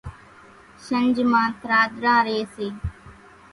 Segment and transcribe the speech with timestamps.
[0.85, 2.67] شنجھ مان ٿراۮران ريئيَ سي۔